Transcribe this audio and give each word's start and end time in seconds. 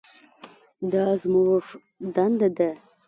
دا 0.91 1.05
زموږ 1.21 1.63
دنده 2.15 2.49
ده. 2.57 2.69